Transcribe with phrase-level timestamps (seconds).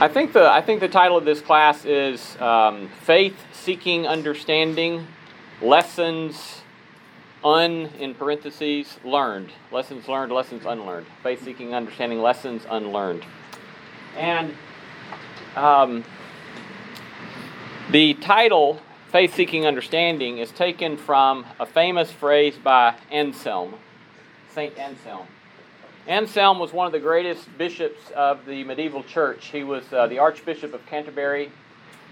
[0.00, 5.06] I think the I think the title of this class is um, Faith Seeking Understanding
[5.62, 6.62] Lessons
[7.44, 9.50] Un in parentheses learned.
[9.70, 11.06] Lessons learned lessons unlearned.
[11.22, 13.24] Faith seeking understanding lessons unlearned.
[14.16, 14.54] And
[15.54, 16.02] um,
[17.92, 18.80] the title
[19.12, 23.74] faith seeking understanding is taken from a famous phrase by Anselm
[24.50, 25.28] Saint Anselm
[26.06, 29.46] Anselm was one of the greatest bishops of the medieval church.
[29.46, 31.50] He was uh, the Archbishop of Canterbury.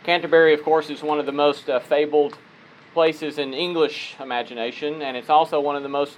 [0.02, 2.38] Canterbury, of course, is one of the most uh, fabled
[2.94, 6.16] places in English imagination, and it's also one of the most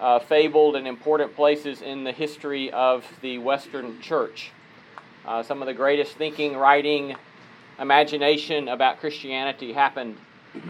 [0.00, 4.50] uh, fabled and important places in the history of the Western church.
[5.26, 7.14] Uh, some of the greatest thinking, writing,
[7.78, 10.16] imagination about Christianity happened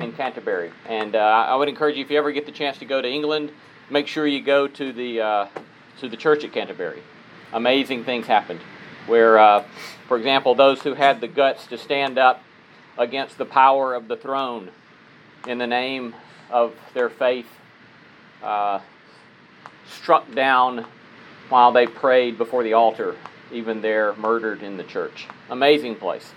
[0.01, 0.73] in Canterbury.
[0.89, 3.09] And uh, I would encourage you, if you ever get the chance to go to
[3.09, 3.53] England,
[3.91, 5.47] make sure you go to the uh,
[6.01, 7.03] to the church at Canterbury.
[7.53, 8.61] Amazing things happened.
[9.07, 9.65] Where, uh,
[10.09, 12.43] for example, those who had the guts to stand up
[12.97, 14.71] against the power of the throne
[15.47, 16.15] in the name
[16.51, 17.47] of their faith
[18.43, 18.81] uh,
[19.89, 20.87] struck down
[21.49, 23.17] while they prayed before the altar,
[23.51, 25.27] even there murdered in the church.
[25.51, 26.31] Amazing place.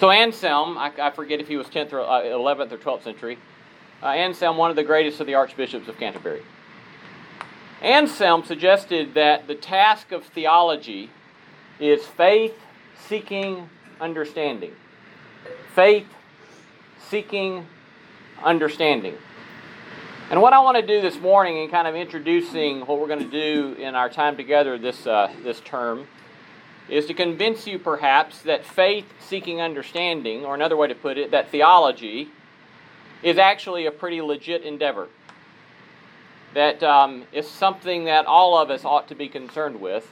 [0.00, 3.38] So Anselm, I, I forget if he was 10th or uh, 11th or 12th century,
[4.02, 6.42] uh, Anselm, one of the greatest of the archbishops of Canterbury.
[7.82, 11.10] Anselm suggested that the task of theology
[11.78, 12.54] is faith
[13.06, 13.68] seeking
[14.00, 14.72] understanding.
[15.74, 16.06] Faith
[17.08, 17.66] seeking
[18.42, 19.14] understanding.
[20.30, 23.30] And what I want to do this morning in kind of introducing what we're going
[23.30, 26.06] to do in our time together this, uh, this term
[26.88, 31.30] is to convince you perhaps that faith seeking understanding, or another way to put it,
[31.30, 32.28] that theology
[33.22, 35.08] is actually a pretty legit endeavor
[36.58, 40.10] that um, is something that all of us ought to be concerned with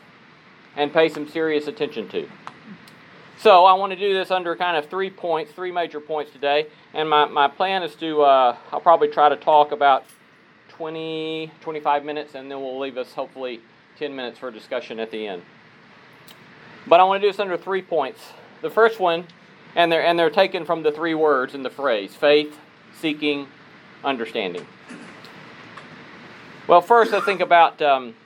[0.76, 2.28] and pay some serious attention to.
[3.40, 6.68] So I want to do this under kind of three points, three major points today.
[6.94, 10.04] And my, my plan is to, uh, I'll probably try to talk about
[10.68, 13.60] 20, 25 minutes, and then we'll leave us hopefully
[13.98, 15.42] 10 minutes for discussion at the end.
[16.86, 18.20] But I want to do this under three points.
[18.62, 19.26] The first one,
[19.74, 22.56] and they're, and they're taken from the three words in the phrase faith,
[23.00, 23.48] seeking,
[24.04, 24.64] understanding.
[26.68, 28.16] Well, first, I think about um,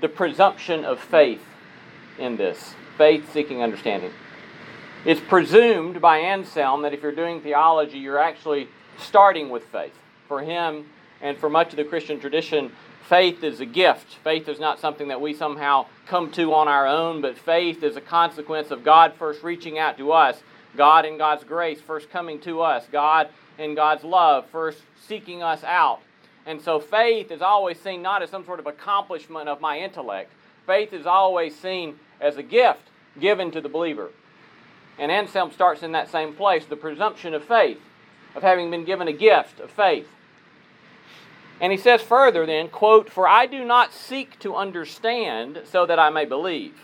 [0.00, 1.42] the presumption of faith
[2.20, 4.12] in this faith seeking understanding.
[5.04, 8.68] It's presumed by Anselm that if you're doing theology, you're actually
[8.98, 9.94] starting with faith.
[10.28, 10.86] For him,
[11.20, 12.70] and for much of the Christian tradition,
[13.08, 14.18] faith is a gift.
[14.22, 17.96] Faith is not something that we somehow come to on our own, but faith is
[17.96, 20.40] a consequence of God first reaching out to us,
[20.76, 24.78] God in God's grace first coming to us, God in God's love first
[25.08, 26.02] seeking us out
[26.46, 30.32] and so faith is always seen not as some sort of accomplishment of my intellect.
[30.66, 32.82] Faith is always seen as a gift
[33.18, 34.10] given to the believer.
[34.98, 37.78] And Anselm starts in that same place the presumption of faith,
[38.34, 40.08] of having been given a gift of faith.
[41.60, 45.98] And he says further then, quote, For I do not seek to understand so that
[45.98, 46.74] I may believe.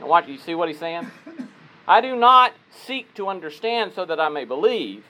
[0.00, 1.10] Now watch, you see what he's saying?
[1.88, 5.04] I do not seek to understand so that I may believe,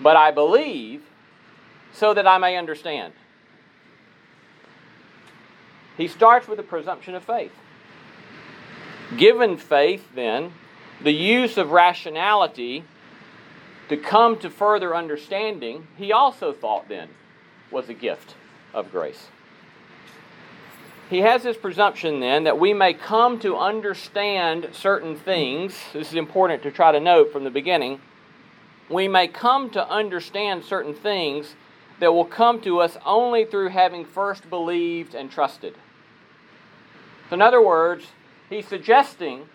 [0.00, 1.02] but I believe
[1.92, 3.12] so that I may understand.
[5.96, 7.52] He starts with a presumption of faith.
[9.16, 10.52] Given faith, then,
[11.02, 12.84] the use of rationality
[13.88, 17.08] to come to further understanding, he also thought then
[17.70, 18.34] was a gift
[18.74, 19.28] of grace.
[21.10, 25.74] He has this presumption then that we may come to understand certain things.
[25.94, 28.00] This is important to try to note from the beginning.
[28.90, 31.54] We may come to understand certain things
[32.00, 35.74] that will come to us only through having first believed and trusted.
[37.30, 38.06] In other words,
[38.48, 39.48] he's suggesting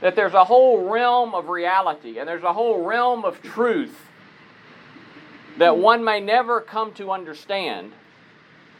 [0.00, 3.96] that there's a whole realm of reality and there's a whole realm of truth
[5.58, 7.92] that one may never come to understand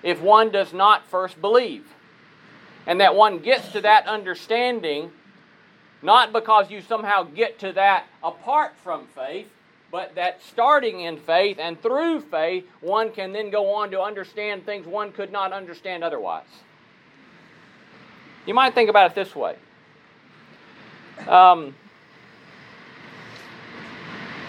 [0.03, 1.87] if one does not first believe.
[2.87, 5.13] And that one gets to that understanding
[6.03, 9.49] not because you somehow get to that apart from faith,
[9.93, 14.65] but that starting in faith and through faith, one can then go on to understand
[14.65, 16.47] things one could not understand otherwise.
[18.47, 19.57] You might think about it this way.
[21.29, 21.75] Um,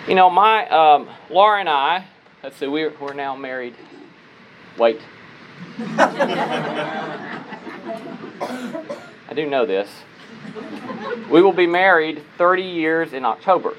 [0.07, 2.05] you know, my um, Laura and I.
[2.41, 3.75] Let's see, we're we're now married.
[4.77, 5.01] Wait.
[5.77, 7.45] I
[9.35, 9.89] do know this.
[11.29, 13.75] We will be married 30 years in October,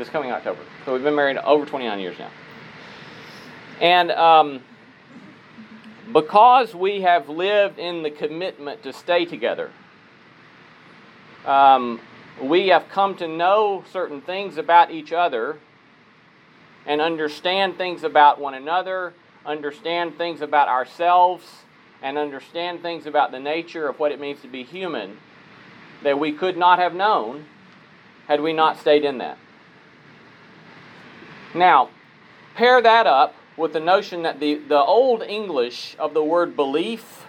[0.00, 0.60] this coming October.
[0.84, 2.30] So we've been married over 29 years now.
[3.80, 4.60] And um,
[6.12, 9.70] because we have lived in the commitment to stay together,
[11.44, 12.00] um,
[12.42, 15.58] we have come to know certain things about each other
[16.86, 19.12] and understand things about one another,
[19.44, 21.44] understand things about ourselves,
[22.02, 25.18] and understand things about the nature of what it means to be human
[26.02, 27.44] that we could not have known
[28.26, 29.36] had we not stayed in that.
[31.54, 31.90] Now,
[32.54, 37.26] pair that up with the notion that the, the old English of the word belief,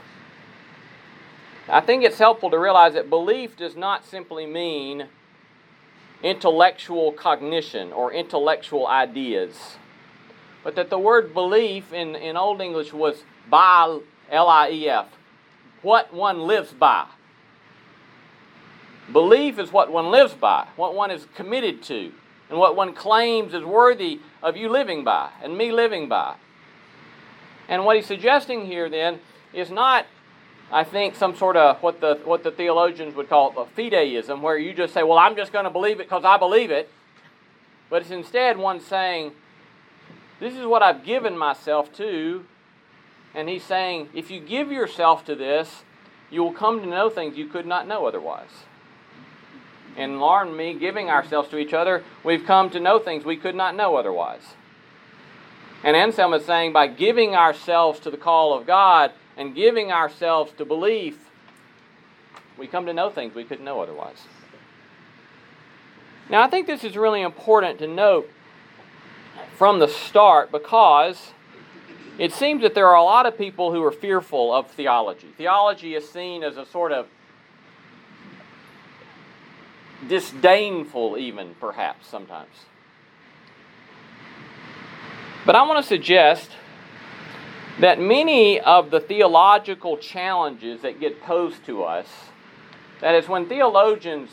[1.68, 5.08] I think it's helpful to realize that belief does not simply mean
[6.22, 9.78] intellectual cognition or intellectual ideas,
[10.64, 15.08] but that the word belief in, in Old English was by, L I E F,
[15.82, 17.08] what one lives by.
[19.12, 22.12] Belief is what one lives by, what one is committed to,
[22.52, 26.36] and what one claims is worthy of you living by and me living by.
[27.70, 29.22] And what he's suggesting here then
[29.54, 30.06] is not,
[30.70, 34.58] I think, some sort of what the what the theologians would call a fideism, where
[34.58, 36.90] you just say, "Well, I'm just going to believe it because I believe it,"
[37.90, 39.32] but it's instead one saying,
[40.42, 42.46] "This is what I've given myself to,"
[43.34, 45.84] and he's saying, if you give yourself to this,
[46.30, 48.66] you will come to know things you could not know otherwise
[49.98, 53.38] and Laura and me giving ourselves to each other, we've come to know things we
[53.38, 54.42] could not know otherwise.
[55.84, 60.52] And Anselm is saying by giving ourselves to the call of God and giving ourselves
[60.58, 61.30] to belief,
[62.58, 64.28] we come to know things we couldn't know otherwise.
[66.30, 68.30] Now, I think this is really important to note
[69.58, 71.32] from the start because
[72.18, 75.28] it seems that there are a lot of people who are fearful of theology.
[75.38, 77.08] Theology is seen as a sort of
[80.08, 82.66] disdainful, even perhaps sometimes.
[85.46, 86.52] But I want to suggest
[87.80, 92.08] that many of the theological challenges that get posed to us,
[93.00, 94.30] that is, when theologians,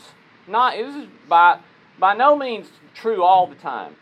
[0.47, 1.59] not this is by
[1.99, 3.95] by no means true all the time,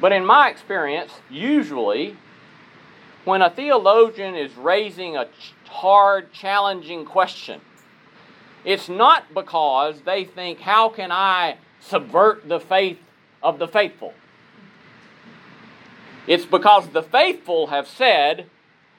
[0.00, 2.16] but in my experience, usually,
[3.24, 5.28] when a theologian is raising a
[5.66, 7.60] hard, challenging question,
[8.64, 12.98] it's not because they think, how can I subvert the faith
[13.42, 14.14] of the faithful?
[16.26, 18.46] It's because the faithful have said,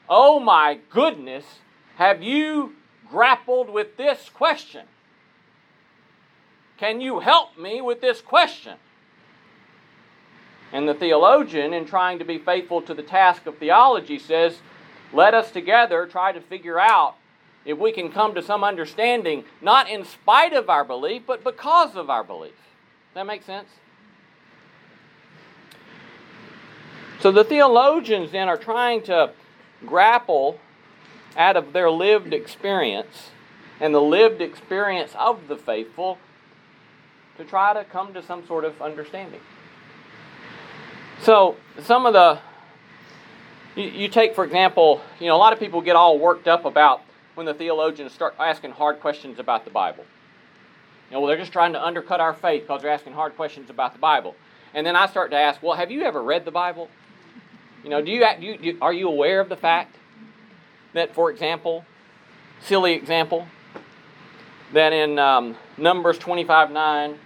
[0.08, 1.46] Oh my goodness,
[1.96, 2.76] have you
[3.10, 4.86] grappled with this question?
[6.78, 8.76] Can you help me with this question?
[10.72, 14.60] And the theologian, in trying to be faithful to the task of theology, says,
[15.14, 17.16] Let us together try to figure out
[17.66, 21.96] if we can come to some understanding, not in spite of our belief, but because
[21.96, 22.54] of our belief.
[22.54, 23.70] Does that make sense?
[27.20, 29.32] So the theologians then are trying to
[29.86, 30.60] grapple
[31.36, 33.32] out of their lived experience
[33.80, 36.18] and the lived experience of the faithful
[37.38, 39.42] to try to come to some sort of understanding.
[41.22, 42.40] So, some of the,
[43.76, 46.66] you, you, take, for example, you know, a lot of people get all worked up
[46.66, 47.02] about
[47.36, 50.04] when the theologians start asking hard questions about the Bible.
[51.10, 53.70] You know, well, they're just trying to undercut our faith because they're asking hard questions
[53.70, 54.36] about the Bible.
[54.74, 56.90] And then I start to ask, well, have you ever read the Bible?
[57.84, 59.96] You know, do you, do you, do, are you aware of the fact
[60.94, 61.86] that, for example,
[62.62, 63.48] silly example,
[64.74, 67.20] that in um, Numbers 25 9,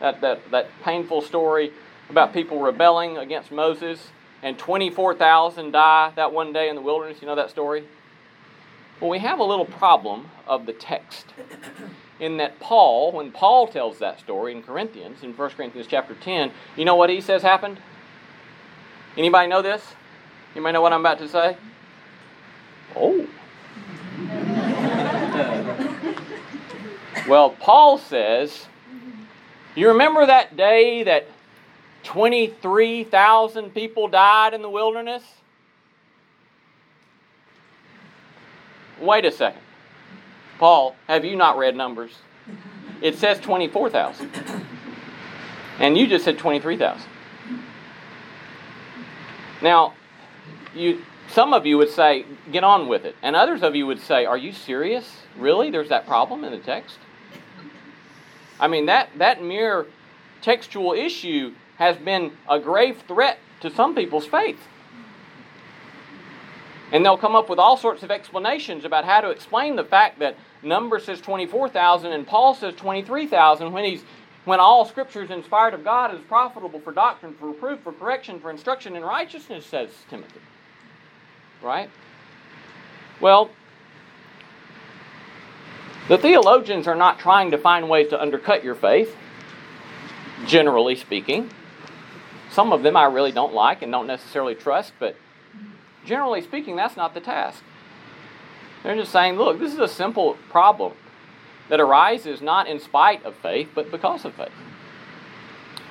[0.00, 1.72] that, that, that painful story
[2.08, 4.08] about people rebelling against Moses,
[4.42, 7.18] and 24,000 die that one day in the wilderness.
[7.20, 7.84] You know that story?
[9.00, 11.26] Well, we have a little problem of the text
[12.18, 16.50] in that Paul, when Paul tells that story in Corinthians, in 1 Corinthians chapter 10,
[16.76, 17.78] you know what he says happened?
[19.16, 19.94] Anybody know this?
[20.54, 21.58] You might know what I'm about to say?
[22.94, 23.26] Oh.
[27.28, 28.66] well, Paul says,
[29.74, 31.26] you remember that day that
[32.04, 35.22] 23,000 people died in the wilderness?
[39.00, 39.62] Wait a second.
[40.58, 42.18] Paul, have you not read Numbers?
[43.02, 44.30] It says 24,000.
[45.78, 47.02] And you just said 23,000.
[49.60, 49.94] Now,
[50.74, 53.16] you some of you would say, get on with it.
[53.22, 55.22] And others of you would say, are you serious?
[55.36, 55.70] Really?
[55.70, 56.98] There's that problem in the text?
[58.58, 59.86] I mean, that, that mere
[60.40, 64.58] textual issue has been a grave threat to some people's faith.
[66.92, 70.18] And they'll come up with all sorts of explanations about how to explain the fact
[70.20, 74.02] that Number says 24,000 and Paul says 23,000 when he's
[74.44, 78.38] when all scripture is inspired of God is profitable for doctrine, for reproof, for correction,
[78.38, 80.40] for instruction in righteousness, says Timothy.
[81.60, 81.90] Right?
[83.20, 83.50] Well,
[86.08, 89.16] The theologians are not trying to find ways to undercut your faith,
[90.46, 91.50] generally speaking.
[92.52, 95.16] Some of them I really don't like and don't necessarily trust, but
[96.06, 97.62] generally speaking, that's not the task.
[98.82, 100.92] They're just saying, look, this is a simple problem
[101.68, 104.52] that arises not in spite of faith, but because of faith.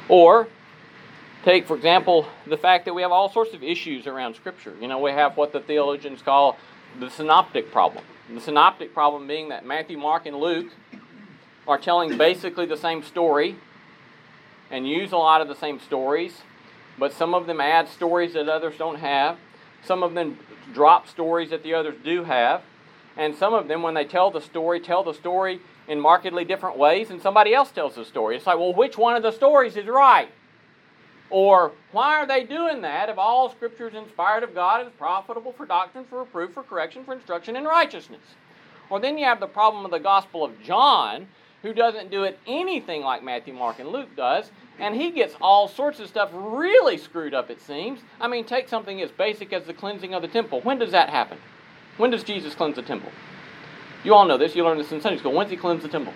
[0.08, 0.48] Or,
[1.44, 4.74] take, for example, the fact that we have all sorts of issues around Scripture.
[4.80, 6.58] You know, we have what the theologians call
[7.00, 8.04] the synoptic problem.
[8.34, 10.72] The synoptic problem being that Matthew, Mark, and Luke
[11.68, 13.58] are telling basically the same story
[14.72, 16.42] and use a lot of the same stories,
[16.98, 19.38] but some of them add stories that others don't have.
[19.86, 20.38] Some of them
[20.74, 22.62] drop stories that the others do have.
[23.18, 26.78] And some of them, when they tell the story, tell the story in markedly different
[26.78, 28.36] ways, and somebody else tells the story.
[28.36, 30.30] It's like, well, which one of the stories is right?
[31.30, 34.96] Or why are they doing that if all Scripture is inspired of God and is
[34.98, 38.22] profitable for doctrine, for reproof, for correction, for instruction in righteousness?
[38.90, 41.28] Or then you have the problem of the Gospel of John,
[41.66, 45.68] who doesn't do it anything like Matthew, Mark, and Luke does, and he gets all
[45.68, 48.02] sorts of stuff really screwed up, it seems.
[48.22, 50.62] I mean, take something as basic as the cleansing of the temple.
[50.62, 51.40] When does that happen?
[51.98, 53.12] When does Jesus cleanse the temple?
[54.04, 54.56] You all know this.
[54.56, 55.34] You learned this in Sunday school.
[55.34, 56.14] When does he cleanse the temple?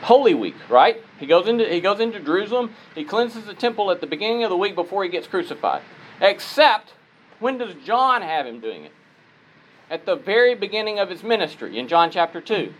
[0.00, 1.02] Holy Week, right?
[1.18, 2.70] He goes into he goes into Jerusalem.
[2.94, 5.82] He cleanses the temple at the beginning of the week before he gets crucified.
[6.20, 6.94] Except
[7.38, 8.92] when does John have him doing it?
[9.90, 12.72] At the very beginning of his ministry in John chapter 2.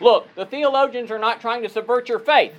[0.00, 2.54] Look, the theologians are not trying to subvert your faith.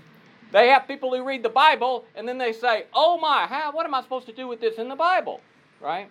[0.52, 3.86] They have people who read the Bible and then they say, "Oh my, how, what
[3.86, 5.42] am I supposed to do with this in the Bible?"
[5.82, 6.10] Right?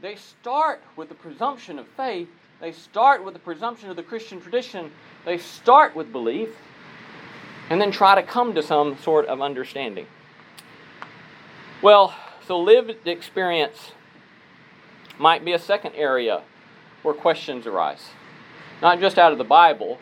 [0.00, 2.28] They start with the presumption of faith.
[2.60, 4.90] They start with the presumption of the Christian tradition.
[5.24, 6.50] They start with belief
[7.70, 10.06] and then try to come to some sort of understanding.
[11.82, 12.14] Well,
[12.46, 13.92] so lived experience
[15.18, 16.42] might be a second area
[17.02, 18.10] where questions arise.
[18.82, 19.98] Not just out of the Bible,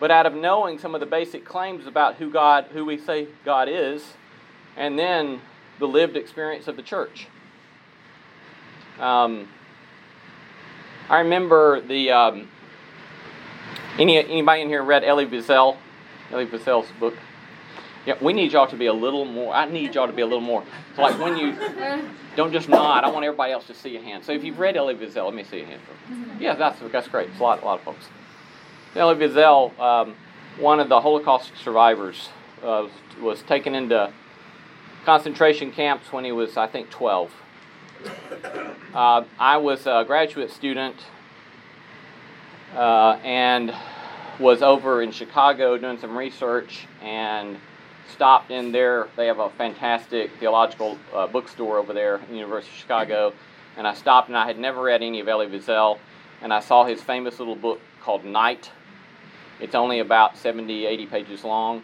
[0.00, 3.28] but out of knowing some of the basic claims about who God, who we say
[3.44, 4.14] God is,
[4.76, 5.40] and then
[5.78, 7.26] the lived experience of the church.
[9.00, 9.48] Um,
[11.08, 12.48] I remember the um,
[13.98, 15.76] any anybody in here read Elie Wiesel?
[16.30, 17.14] Elie Wiesel's book.
[18.08, 19.52] Yeah, we need y'all to be a little more.
[19.52, 20.64] I need y'all to be a little more.
[20.96, 21.54] So like when you
[22.36, 23.04] don't just nod.
[23.04, 24.24] I want everybody else to see a hand.
[24.24, 25.82] So if you've read Elie Wiesel, let me see a hand.
[26.40, 27.28] Yeah, that's that's great.
[27.28, 28.06] It's a lot, a lot of folks.
[28.96, 30.14] Elie Wiesel, um,
[30.58, 32.30] one of the Holocaust survivors,
[32.62, 32.88] uh,
[33.20, 34.10] was, taken into
[35.04, 37.30] concentration camps when he was, I think, 12.
[38.94, 40.96] Uh, I was a graduate student
[42.74, 43.74] uh, and
[44.40, 47.58] was over in Chicago doing some research and
[48.08, 49.08] stopped in there.
[49.16, 53.32] They have a fantastic theological uh, bookstore over there University of Chicago.
[53.76, 55.98] And I stopped and I had never read any of Elie Wiesel.
[56.42, 58.70] And I saw his famous little book called Night.
[59.60, 61.82] It's only about 70, 80 pages long.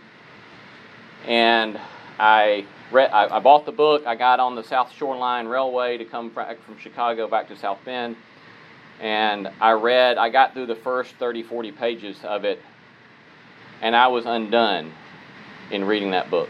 [1.26, 1.80] And
[2.18, 4.06] I read, I, I bought the book.
[4.06, 7.56] I got on the South Shore Line Railway to come back from Chicago back to
[7.56, 8.16] South Bend
[9.00, 12.60] and I read, I got through the first 30, 40 pages of it,
[13.82, 14.92] and I was undone
[15.70, 16.48] in reading that book.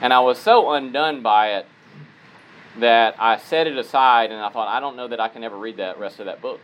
[0.00, 1.66] And I was so undone by it
[2.78, 5.56] that I set it aside and I thought, I don't know that I can ever
[5.56, 6.60] read that rest of that book.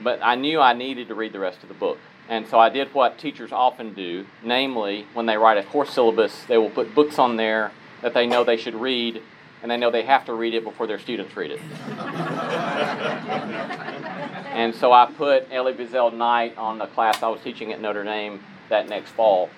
[0.00, 1.98] But I knew I needed to read the rest of the book.
[2.28, 6.44] And so I did what teachers often do, namely, when they write a course syllabus,
[6.44, 9.22] they will put books on there that they know they should read
[9.60, 11.60] and they know they have to read it before their students read it.
[14.52, 18.02] and so I put Elie Wiesel Night on the class I was teaching at Notre
[18.02, 19.48] Dame that next fall.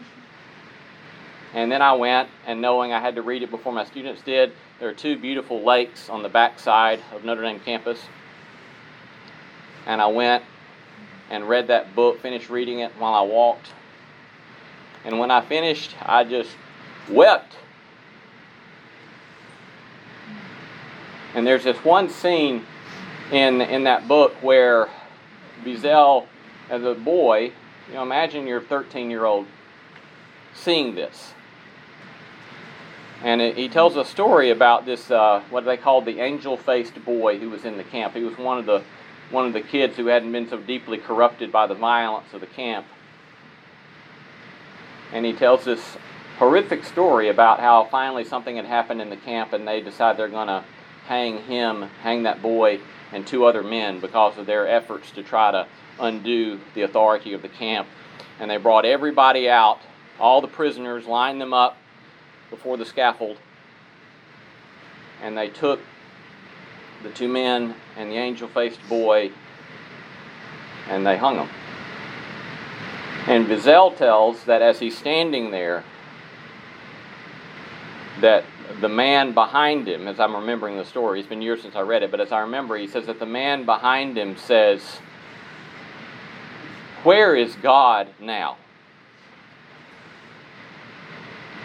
[1.55, 4.53] And then I went, and knowing I had to read it before my students did,
[4.79, 8.01] there are two beautiful lakes on the back side of Notre Dame campus.
[9.87, 10.45] And I went
[11.31, 13.69] and read that book, finished reading it while I walked.
[15.05, 16.51] And when I finished, I just
[17.09, 17.57] wept
[21.35, 22.65] And there's this one scene
[23.33, 24.89] in in that book where
[25.65, 26.27] Wiesel,
[26.71, 27.53] as a boy,
[27.89, 29.47] you know, imagine your 13 year old
[30.55, 31.33] seeing this.
[33.23, 37.03] And it, he tells a story about this, uh, what they called the angel faced
[37.05, 38.15] boy who was in the camp.
[38.15, 38.83] He was one of the,
[39.31, 42.47] one of the kids who hadn't been so deeply corrupted by the violence of the
[42.47, 42.87] camp.
[45.13, 45.97] And he tells this
[46.39, 50.29] horrific story about how finally something had happened in the camp and they decide they're
[50.29, 50.65] going to
[51.07, 52.81] hang him, hang that boy,
[53.13, 55.67] and two other men because of their efforts to try to
[56.01, 57.89] undo the authority of the camp.
[58.41, 59.81] And they brought everybody out,
[60.19, 61.77] all the prisoners, lined them up
[62.51, 63.39] before the scaffold,
[65.23, 65.81] and they took
[67.03, 69.31] the two men and the angel faced boy,
[70.89, 71.49] and they hung them.
[73.27, 75.83] And Wiesel tells that as he's standing there,
[78.21, 78.45] that
[78.81, 82.03] the man behind him, as I'm remembering the story, it's been years since I read
[82.03, 84.83] it, but as I remember, he says that the man behind him says,
[87.05, 88.57] Where is God now?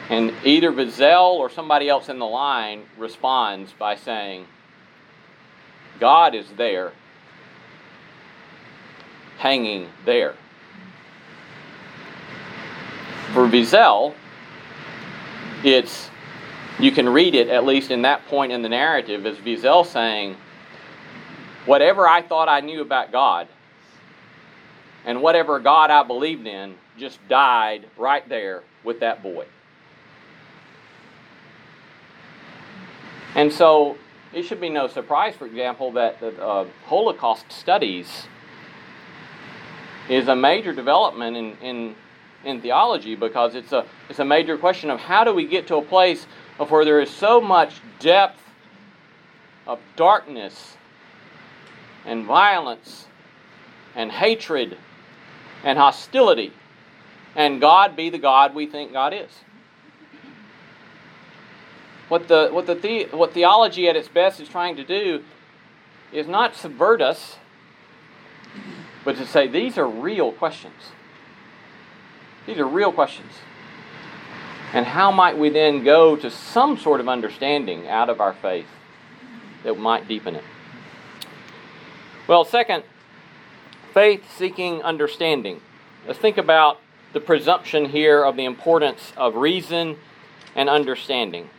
[0.09, 4.47] And either Wiesel or somebody else in the line responds by saying,
[5.97, 6.91] God is there,
[9.37, 10.35] hanging there.
[13.33, 14.13] For Wiesel,
[15.63, 16.09] it's
[16.79, 20.35] you can read it at least in that point in the narrative as Wiesel saying,
[21.65, 23.47] whatever I thought I knew about God
[25.05, 29.45] and whatever God I believed in just died right there with that boy.
[33.35, 33.97] And so
[34.33, 38.27] it should be no surprise, for example, that the uh, Holocaust studies
[40.09, 41.95] is a major development in, in,
[42.43, 45.75] in theology because it's a, it's a major question of how do we get to
[45.75, 46.25] a place
[46.57, 48.41] of where there is so much depth
[49.67, 50.75] of darkness
[52.05, 53.05] and violence
[53.95, 54.77] and hatred
[55.63, 56.53] and hostility
[57.35, 59.29] and God be the God we think God is.
[62.07, 65.23] What the what the, what theology at its best is trying to do
[66.11, 67.37] is not subvert us,
[69.05, 70.91] but to say these are real questions.
[72.47, 73.31] These are real questions.
[74.73, 78.67] And how might we then go to some sort of understanding out of our faith
[79.63, 80.43] that might deepen it?
[82.27, 82.83] Well, second,
[83.93, 85.61] faith seeking understanding.
[86.07, 86.79] Let's think about
[87.13, 89.97] the presumption here of the importance of reason
[90.55, 91.49] and understanding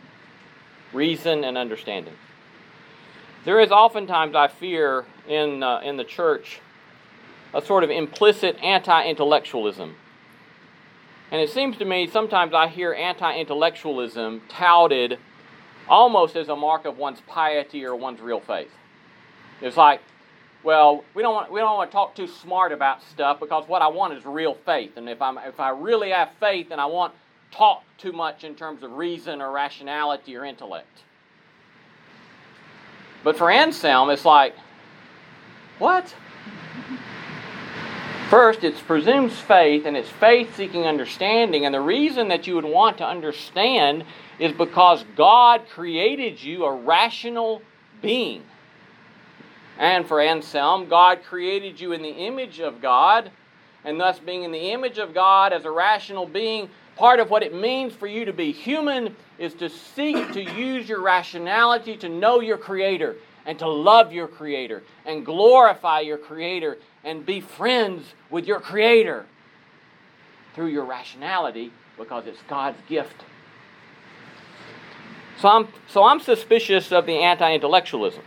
[0.93, 2.13] reason and understanding.
[3.45, 6.59] There is oftentimes, I fear, in, uh, in the church,
[7.53, 9.95] a sort of implicit anti intellectualism.
[11.31, 15.17] And it seems to me sometimes I hear anti intellectualism touted
[15.87, 18.71] almost as a mark of one's piety or one's real faith.
[19.61, 20.01] It's like,
[20.63, 23.81] well, we don't want we don't want to talk too smart about stuff because what
[23.81, 24.97] I want is real faith.
[24.97, 27.13] And if I'm if I really have faith and I want
[27.51, 31.03] talk too much in terms of reason or rationality or intellect.
[33.23, 34.55] But for Anselm, it's like,
[35.77, 36.15] what?
[38.29, 41.65] First, it presumes faith, and it's faith seeking understanding.
[41.65, 44.05] And the reason that you would want to understand
[44.39, 47.61] is because God created you a rational
[48.01, 48.43] being.
[49.77, 53.31] And for Anselm, God created you in the image of God,
[53.83, 56.69] and thus being in the image of God as a rational being
[57.01, 60.87] Part of what it means for you to be human is to seek to use
[60.87, 66.77] your rationality to know your Creator and to love your Creator and glorify your Creator
[67.03, 69.25] and be friends with your Creator
[70.53, 73.23] through your rationality because it's God's gift.
[75.39, 78.21] So I'm, so I'm suspicious of the anti intellectualism.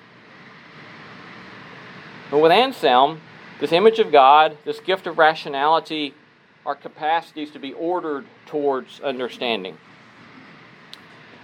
[2.35, 3.21] But with Anselm,
[3.61, 6.15] this image of God, this gift of rationality,
[6.67, 9.79] our capacities to be ordered towards understanding.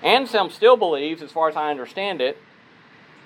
[0.02, 2.38] Anselm still believes, as far as I understand it,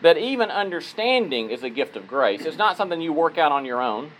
[0.02, 2.42] that even understanding is a gift of grace.
[2.42, 4.10] It's not something you work out on your own.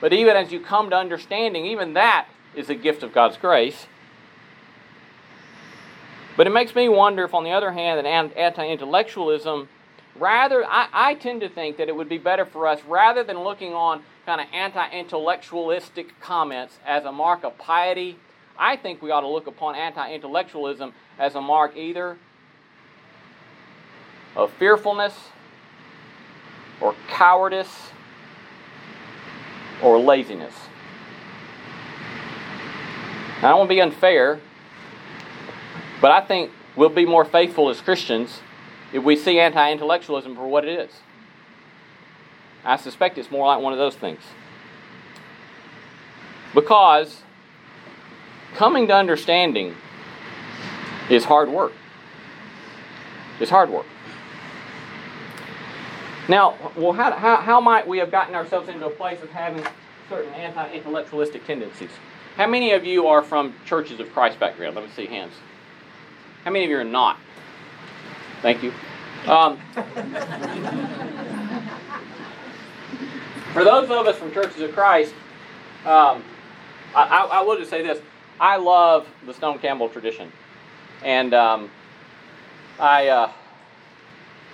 [0.00, 3.88] But even as you come to understanding, even that is a gift of God's grace.
[6.36, 9.68] But it makes me wonder if, on the other hand, that anti intellectualism,
[10.18, 13.40] rather, I, I tend to think that it would be better for us, rather than
[13.40, 18.18] looking on kind of anti intellectualistic comments as a mark of piety,
[18.58, 22.16] I think we ought to look upon anti intellectualism as a mark either
[24.36, 25.14] of fearfulness
[26.80, 27.90] or cowardice
[29.82, 30.54] or laziness.
[33.42, 34.40] Now, I don't want to be unfair,
[36.00, 38.40] but I think we'll be more faithful as Christians
[38.94, 40.90] if we see anti intellectualism for what it is.
[42.64, 44.20] I suspect it's more like one of those things.
[46.54, 47.22] Because
[48.54, 49.74] coming to understanding
[51.10, 51.72] is hard work.
[53.40, 53.84] It's hard work.
[56.28, 59.66] Now, well, how, how, how might we have gotten ourselves into a place of having
[60.08, 61.90] certain anti intellectualistic tendencies?
[62.36, 64.76] How many of you are from churches of Christ background?
[64.76, 65.34] Let me see hands.
[66.44, 67.18] How many of you are not?
[68.40, 68.72] Thank you.
[69.26, 69.58] Um,
[73.52, 75.14] for those of us from Churches of Christ,
[75.86, 76.22] um,
[76.94, 78.00] I, I, will just say this:
[78.40, 80.30] I love the Stone Campbell tradition,
[81.02, 81.70] and um,
[82.78, 83.32] I uh,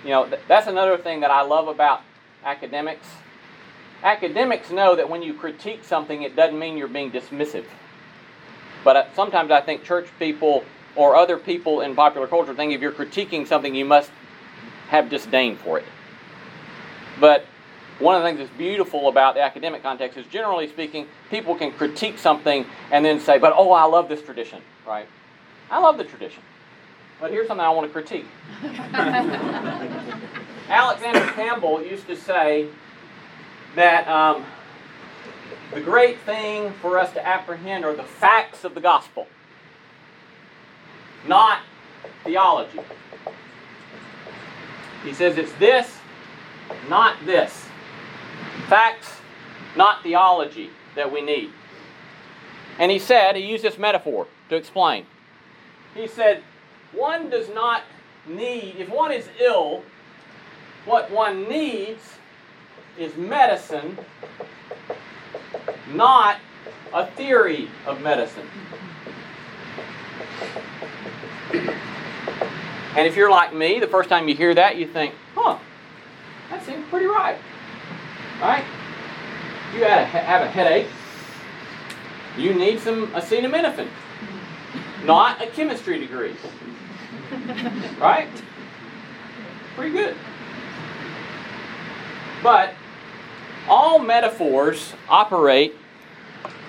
[0.03, 2.01] You know, th- that's another thing that I love about
[2.43, 3.07] academics.
[4.03, 7.65] Academics know that when you critique something, it doesn't mean you're being dismissive.
[8.83, 10.63] But uh, sometimes I think church people
[10.95, 14.11] or other people in popular culture think if you're critiquing something, you must
[14.91, 15.85] have disdain for it.
[17.19, 17.45] But
[17.99, 21.71] one of the things that's beautiful about the academic context is generally speaking, people can
[21.71, 25.07] critique something and then say, but oh, I love this tradition, right?
[25.69, 26.43] I love the tradition.
[27.21, 28.25] But here's something I want to critique.
[30.67, 32.67] Alexander Campbell used to say
[33.75, 34.43] that um,
[35.73, 39.27] the great thing for us to apprehend are the facts of the gospel,
[41.25, 41.59] not
[42.25, 42.81] theology.
[45.03, 45.97] He says it's this,
[46.89, 47.65] not this.
[48.67, 49.17] Facts,
[49.75, 51.51] not theology, that we need.
[52.79, 55.05] And he said, he used this metaphor to explain.
[55.93, 56.43] He said,
[56.93, 57.83] one does not
[58.27, 59.83] need, if one is ill,
[60.85, 62.01] what one needs
[62.97, 63.97] is medicine,
[65.93, 66.37] not
[66.93, 68.47] a theory of medicine.
[72.95, 75.57] And if you're like me, the first time you hear that, you think, huh,
[76.49, 77.37] that seems pretty right.
[78.41, 78.65] Right?
[79.73, 80.87] You have a headache.
[82.37, 83.87] You need some acetaminophen,
[85.05, 86.35] not a chemistry degree.
[87.99, 88.27] Right?
[89.75, 90.15] Pretty good.
[92.43, 92.73] But
[93.69, 95.75] all metaphors operate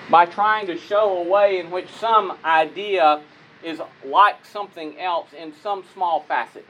[0.09, 3.21] by trying to show a way in which some idea
[3.63, 6.65] is like something else in some small facet,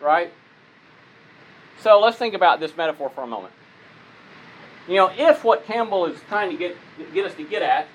[0.00, 0.32] right?
[1.80, 3.52] So let's think about this metaphor for a moment.
[4.88, 6.76] You know, if what Campbell is trying to get,
[7.14, 7.86] get us to get at,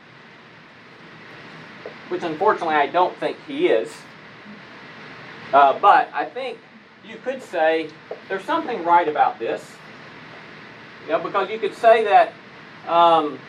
[2.10, 3.94] which unfortunately I don't think he is,
[5.54, 6.58] uh, but I think
[7.06, 7.90] you could say
[8.28, 9.66] there's something right about this.
[11.06, 12.34] You know, because you could say that
[12.88, 13.40] um,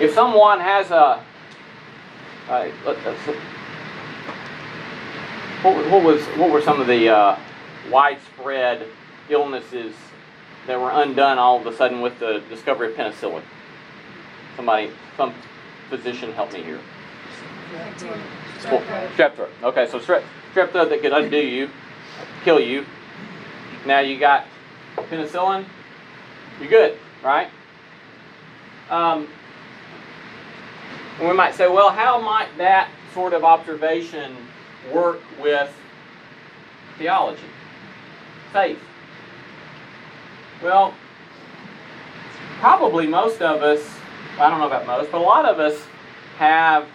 [0.00, 1.22] if someone has a,
[5.62, 7.38] what, what, was what were some of the uh,
[7.90, 8.86] widespread
[9.28, 9.94] illnesses
[10.66, 13.42] that were undone all of a sudden with the discovery of penicillin?
[14.56, 15.34] Somebody, some
[15.88, 16.80] physician, help me here.
[19.14, 19.50] Strep throat.
[19.62, 21.70] Okay, so strep, strep throat that could undo you,
[22.44, 22.84] kill you.
[23.86, 24.46] Now you got
[24.96, 25.64] penicillin.
[26.60, 27.48] You're good, right?
[28.90, 29.28] Um,
[31.20, 34.36] we might say, well, how might that sort of observation
[34.92, 35.72] work with
[36.98, 37.42] theology,
[38.52, 38.78] faith?
[40.62, 40.94] Well,
[42.60, 43.88] probably most of us,
[44.38, 45.80] I don't know about most, but a lot of us
[46.38, 46.86] have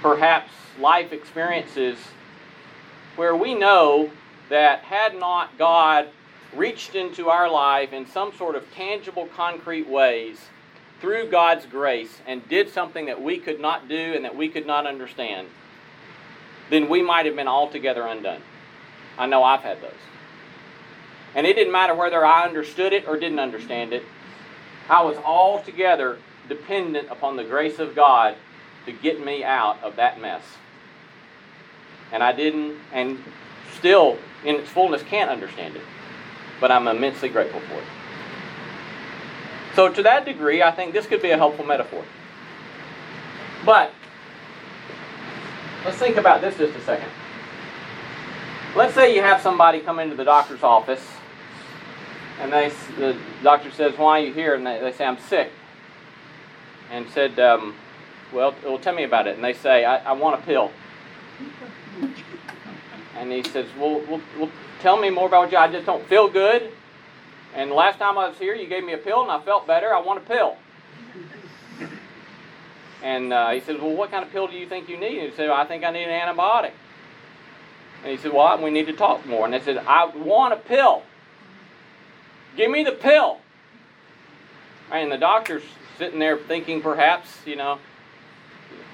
[0.00, 1.98] perhaps life experiences
[3.16, 4.10] where we know
[4.48, 6.08] that had not God
[6.54, 10.38] reached into our life in some sort of tangible, concrete ways
[11.02, 14.66] through God's grace and did something that we could not do and that we could
[14.66, 15.48] not understand,
[16.70, 18.40] then we might have been altogether undone.
[19.18, 19.90] I know I've had those.
[21.34, 24.04] And it didn't matter whether I understood it or didn't understand it.
[24.88, 28.36] I was altogether dependent upon the grace of God
[28.86, 30.42] to get me out of that mess.
[32.12, 33.18] And I didn't, and
[33.76, 35.82] still, in its fullness, can't understand it.
[36.60, 38.01] But I'm immensely grateful for it.
[39.74, 42.04] So, to that degree, I think this could be a helpful metaphor.
[43.64, 43.92] But,
[45.84, 47.08] let's think about this just a second.
[48.74, 51.06] Let's say you have somebody come into the doctor's office
[52.40, 54.54] and they, the doctor says, Why are you here?
[54.54, 55.50] And they, they say, I'm sick.
[56.90, 57.74] And said, um,
[58.32, 59.36] well, well, tell me about it.
[59.36, 60.70] And they say, I, I want a pill.
[63.16, 66.28] And he says, well, well, well, tell me more about you, I just don't feel
[66.28, 66.72] good.
[67.54, 69.94] And last time I was here, you gave me a pill and I felt better.
[69.94, 70.56] I want a pill.
[73.02, 75.18] And uh, he says, well, what kind of pill do you think you need?
[75.18, 76.70] And he said, well, I think I need an antibiotic.
[78.02, 79.44] And he said, well, we need to talk more.
[79.44, 81.02] And I said, I want a pill.
[82.56, 83.38] Give me the pill.
[84.90, 85.62] And the doctor's
[85.98, 87.78] sitting there thinking, perhaps, you know,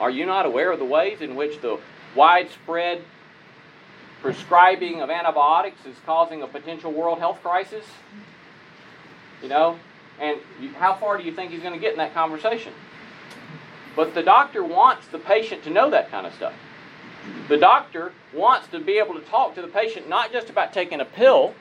[0.01, 1.79] are you not aware of the ways in which the
[2.15, 3.03] widespread
[4.23, 7.85] prescribing of antibiotics is causing a potential world health crisis?
[9.43, 9.79] You know,
[10.21, 12.73] and you, how far do you think he's going to get in that conversation?
[13.95, 16.55] But the doctor wants the patient to know that kind of stuff.
[17.49, 21.01] The doctor wants to be able to talk to the patient not just about taking
[21.01, 21.55] a pill,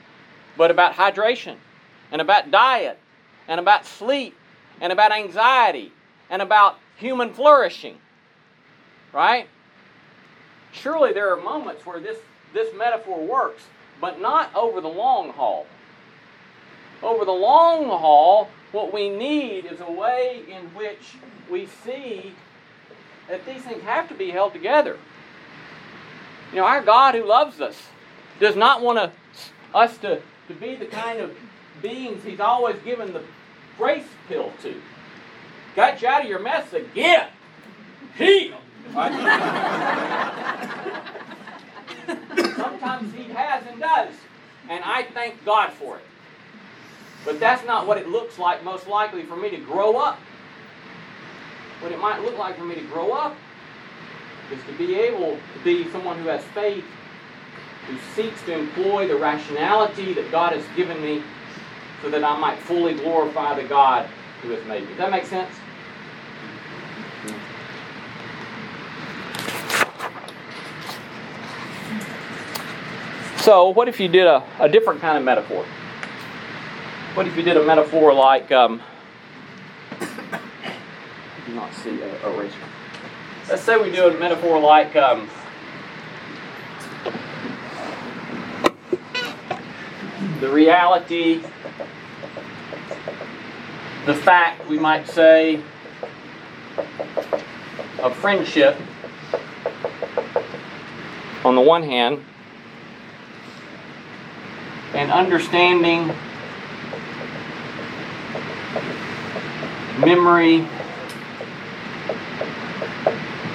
[0.56, 1.56] but about hydration
[2.10, 2.98] and about diet
[3.46, 4.36] and about sleep
[4.80, 5.92] and about anxiety
[6.30, 7.98] and about human flourishing.
[9.12, 9.48] Right?
[10.72, 12.18] Surely there are moments where this,
[12.52, 13.64] this metaphor works
[14.00, 15.66] but not over the long haul.
[17.02, 21.16] Over the long haul, what we need is a way in which
[21.50, 22.34] we see
[23.28, 24.98] that these things have to be held together.
[26.50, 27.76] You know, our God who loves us
[28.40, 29.12] does not want to,
[29.74, 31.36] us to, to be the kind of
[31.82, 33.22] beings He's always given the
[33.76, 34.80] grace pill to.
[35.76, 37.28] Got you out of your mess again.
[38.16, 38.56] Heal.
[42.56, 44.14] Sometimes He has and does.
[44.68, 46.04] And I thank God for it.
[47.24, 50.18] But that's not what it looks like, most likely, for me to grow up.
[51.80, 53.36] What it might look like for me to grow up
[54.52, 56.84] is to be able to be someone who has faith,
[57.86, 61.22] who seeks to employ the rationality that God has given me
[62.02, 64.08] so that I might fully glorify the God
[64.42, 64.88] who has made me.
[64.88, 65.50] Does that make sense?
[73.40, 75.64] So, what if you did a, a different kind of metaphor?
[77.18, 78.80] What if you did a metaphor like, um,
[79.98, 82.54] do not see a, razor.
[83.48, 85.28] Let's say we do a metaphor like, um,
[90.38, 91.42] the reality,
[94.06, 95.60] the fact, we might say,
[97.98, 98.76] of friendship
[101.44, 102.24] on the one hand,
[104.94, 106.12] and understanding
[109.98, 110.64] memory,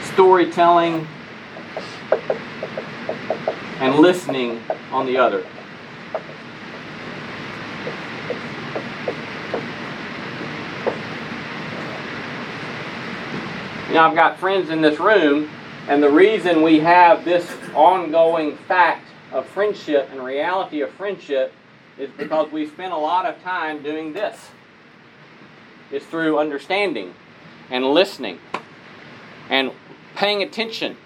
[0.01, 1.07] storytelling,
[3.79, 5.45] and listening on the other.
[13.87, 15.49] You know, I've got friends in this room,
[15.87, 21.53] and the reason we have this ongoing fact of friendship and reality of friendship
[21.97, 24.49] is because we spend a lot of time doing this
[25.93, 27.13] is through understanding
[27.69, 28.39] and listening
[29.49, 29.71] and
[30.15, 30.97] paying attention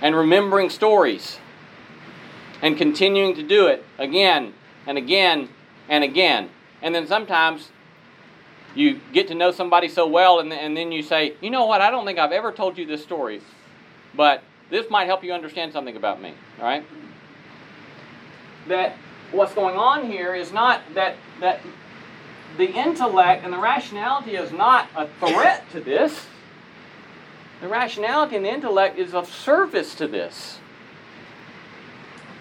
[0.00, 1.38] and remembering stories
[2.62, 4.54] and continuing to do it again
[4.86, 5.48] and again
[5.88, 6.48] and again.
[6.80, 7.70] And then sometimes
[8.74, 11.80] you get to know somebody so well, and, and then you say, You know what?
[11.80, 13.40] I don't think I've ever told you this story,
[14.14, 16.34] but this might help you understand something about me.
[16.58, 16.84] All right?
[18.68, 18.96] That
[19.32, 21.60] what's going on here is not that, that
[22.56, 26.26] the intellect and the rationality is not a threat to this.
[27.60, 30.58] The rationality and the intellect is of service to this.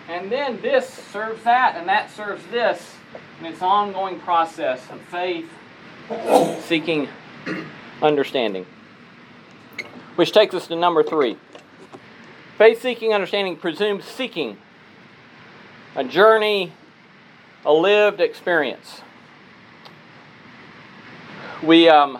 [0.07, 2.95] And then this serves that, and that serves this.
[3.39, 5.49] And it's an ongoing process of faith,
[6.65, 7.07] seeking
[8.01, 8.65] understanding.
[10.15, 11.37] Which takes us to number three.
[12.57, 14.57] Faith seeking understanding presumes seeking,
[15.95, 16.71] a journey,
[17.65, 19.01] a lived experience
[21.65, 22.19] we um,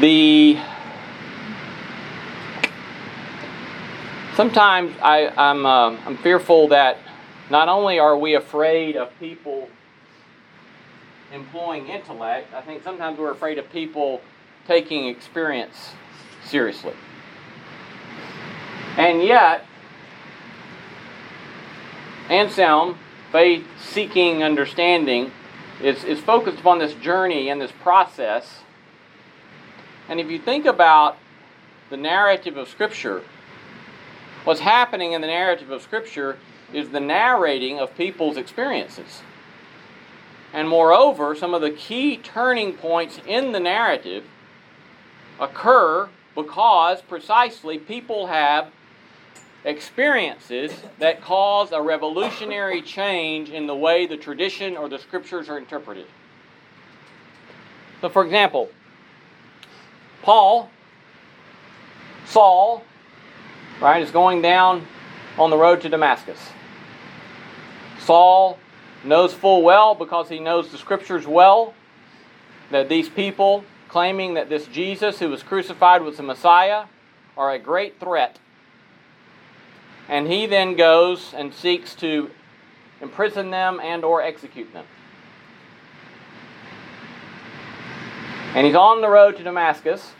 [0.00, 0.58] the
[4.34, 6.98] sometimes I, I'm uh, I'm fearful that
[7.50, 9.68] not only are we afraid of people
[11.32, 14.22] employing intellect, I think sometimes we're afraid of people
[14.66, 15.92] taking experience
[16.44, 16.94] seriously.
[18.96, 19.66] And yet,
[22.30, 22.98] Anselm
[23.32, 25.30] faith seeking understanding
[25.82, 28.60] is, is focused upon this journey and this process.
[30.08, 31.16] And if you think about
[31.90, 33.22] the narrative of Scripture,
[34.44, 36.38] what's happening in the narrative of Scripture
[36.72, 39.22] is the narrating of people's experiences.
[40.52, 44.24] And moreover, some of the key turning points in the narrative
[45.38, 48.70] occur because precisely people have
[49.68, 55.58] experiences that cause a revolutionary change in the way the tradition or the scriptures are
[55.58, 56.06] interpreted.
[58.00, 58.70] So, for example,
[60.22, 60.70] Paul,
[62.24, 62.82] Saul,
[63.80, 64.86] right, is going down
[65.36, 66.38] on the road to Damascus.
[68.00, 68.58] Saul
[69.04, 71.74] knows full well, because he knows the scriptures well,
[72.70, 76.84] that these people claiming that this Jesus who was crucified was the Messiah
[77.36, 78.38] are a great threat
[80.08, 82.30] and he then goes and seeks to
[83.00, 84.84] imprison them and or execute them.
[88.54, 90.12] And he's on the road to Damascus,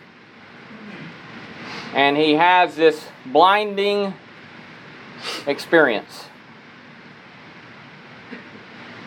[1.95, 4.15] and he has this blinding
[5.47, 6.29] experience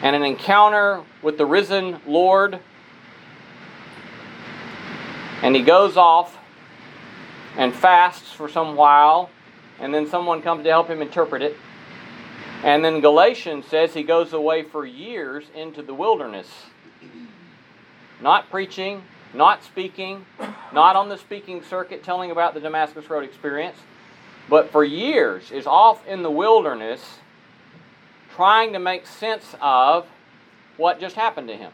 [0.01, 2.59] and an encounter with the risen Lord.
[5.43, 6.37] And he goes off
[7.57, 9.29] and fasts for some while,
[9.81, 11.57] and then someone comes to help him interpret it.
[12.63, 16.47] And then Galatians says he goes away for years into the wilderness,
[18.21, 19.01] not preaching,
[19.33, 20.25] not speaking,
[20.71, 23.77] not on the speaking circuit telling about the Damascus Road experience,
[24.47, 27.17] but for years is off in the wilderness
[28.35, 30.07] trying to make sense of
[30.77, 31.71] what just happened to him.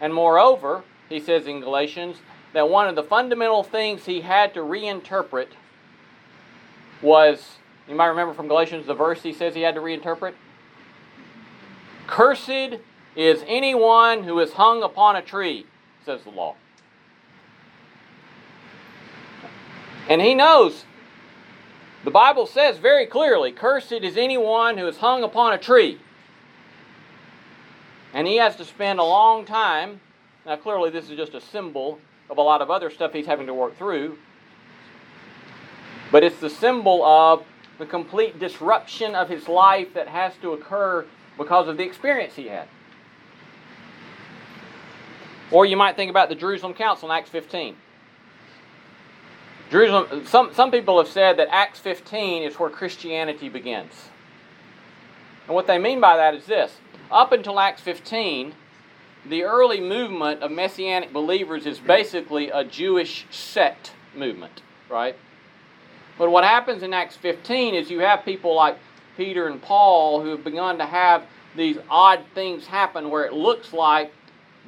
[0.00, 2.18] And moreover, he says in Galatians
[2.52, 5.48] that one of the fundamental things he had to reinterpret
[7.02, 7.56] was
[7.88, 10.34] you might remember from Galatians the verse he says he had to reinterpret.
[12.06, 12.80] Cursed
[13.14, 15.66] is anyone who is hung upon a tree,
[16.04, 16.56] says the law.
[20.08, 20.84] And he knows,
[22.04, 25.98] the Bible says very clearly, cursed is anyone who is hung upon a tree.
[28.14, 30.00] And he has to spend a long time.
[30.44, 31.98] Now, clearly, this is just a symbol
[32.30, 34.16] of a lot of other stuff he's having to work through.
[36.10, 37.44] But it's the symbol of
[37.78, 41.04] the complete disruption of his life that has to occur
[41.36, 42.68] because of the experience he had.
[45.50, 47.76] Or you might think about the Jerusalem Council in Acts 15.
[49.70, 54.08] Jerusalem, some, some people have said that Acts 15 is where Christianity begins.
[55.46, 56.76] And what they mean by that is this
[57.10, 58.54] up until Acts 15,
[59.28, 65.16] the early movement of Messianic believers is basically a Jewish sect movement, right?
[66.18, 68.78] But what happens in Acts 15 is you have people like
[69.16, 71.24] Peter and Paul who have begun to have
[71.54, 74.12] these odd things happen where it looks like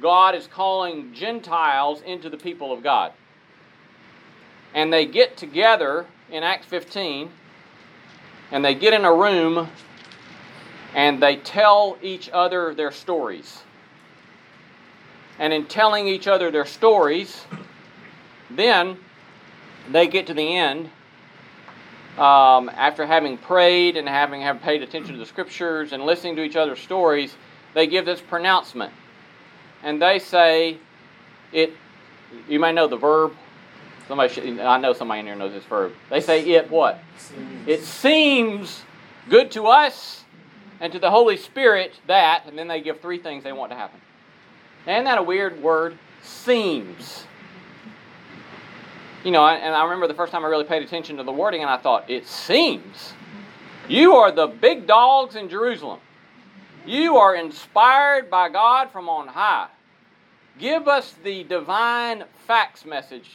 [0.01, 3.13] God is calling Gentiles into the people of God.
[4.73, 7.31] And they get together in Acts 15
[8.51, 9.69] and they get in a room
[10.95, 13.63] and they tell each other their stories.
[15.37, 17.45] And in telling each other their stories,
[18.49, 18.97] then
[19.91, 20.89] they get to the end
[22.17, 26.43] um, after having prayed and having have paid attention to the scriptures and listening to
[26.43, 27.35] each other's stories,
[27.73, 28.91] they give this pronouncement.
[29.83, 30.77] And they say,
[31.51, 31.73] it,
[32.47, 33.33] you may know the verb.
[34.07, 35.93] Somebody should, I know somebody in here knows this verb.
[36.09, 36.99] They say it what?
[37.17, 37.67] Seems.
[37.67, 38.81] It seems
[39.29, 40.23] good to us
[40.79, 43.77] and to the Holy Spirit that, and then they give three things they want to
[43.77, 44.01] happen.
[44.87, 45.97] Isn't that a weird word?
[46.23, 47.25] Seems
[49.23, 51.61] you know, and I remember the first time I really paid attention to the wording,
[51.61, 53.13] and I thought, it seems
[53.87, 55.99] you are the big dogs in Jerusalem.
[56.85, 59.67] You are inspired by God from on high.
[60.57, 63.29] Give us the divine facts message.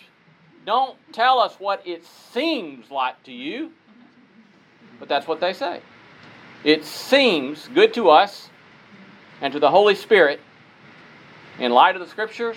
[0.65, 3.73] Don't tell us what it seems like to you,
[4.99, 5.81] but that's what they say.
[6.65, 8.49] It seems good to us
[9.43, 10.41] and to the Holy Spirit
[11.59, 12.57] in light of the Scriptures,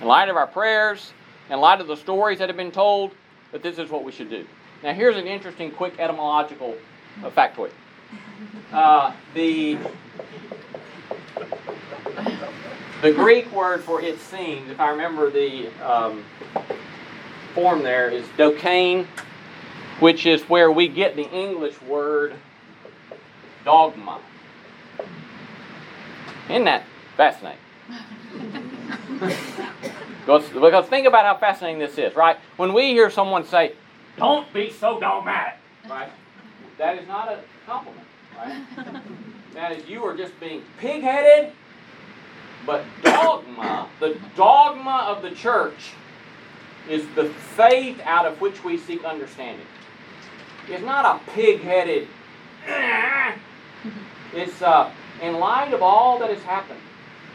[0.00, 1.12] in light of our prayers,
[1.50, 3.12] in light of the stories that have been told,
[3.52, 4.46] that this is what we should do.
[4.82, 6.76] Now, here's an interesting, quick etymological
[7.24, 7.70] uh, factoid.
[8.72, 9.78] Uh, the
[13.02, 16.24] the Greek word for it seems, if I remember the um,
[17.54, 19.06] form there, is dokein,
[20.00, 22.34] which is where we get the English word
[23.64, 24.20] dogma.
[26.48, 26.84] Isn't that
[27.16, 27.58] fascinating?
[30.24, 32.36] Because, because think about how fascinating this is, right?
[32.56, 33.74] When we hear someone say,
[34.16, 35.58] don't be so dogmatic,
[35.88, 36.10] right?
[36.78, 38.06] That is not a compliment,
[38.36, 38.62] right?
[39.54, 41.52] that is, you are just being pig headed.
[42.64, 45.92] But dogma, the dogma of the church,
[46.88, 49.66] is the faith out of which we seek understanding.
[50.68, 52.06] It's not a pig headed,
[54.32, 56.80] it's uh, in light of all that has happened,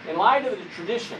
[0.08, 1.18] in light of the tradition,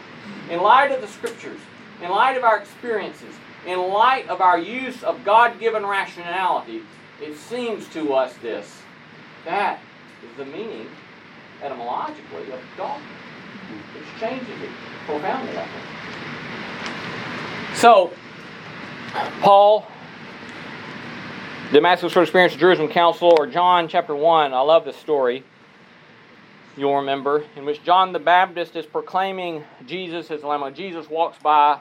[0.50, 1.60] in light of the scriptures,
[2.02, 3.34] in light of our experiences,
[3.66, 6.84] in light of our use of God given rationality,
[7.22, 8.82] it seems to us this.
[9.46, 9.80] That
[10.24, 10.88] is the meaning,
[11.62, 13.06] etymologically, of dogma,
[13.94, 14.70] which changes it
[15.06, 15.86] profoundly, I think.
[17.76, 18.12] So,
[19.42, 19.86] Paul,
[21.72, 25.44] Damascus Road Experience, Jerusalem Council, or John chapter 1, I love this story
[26.78, 30.74] you'll remember, in which John the Baptist is proclaiming Jesus as the Lamb.
[30.76, 31.80] Jesus walks by,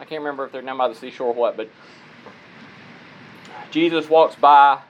[0.00, 1.68] I can't remember if they're down by the seashore or what, but
[3.70, 4.80] Jesus walks by,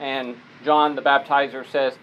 [0.00, 1.94] and John the Baptizer says,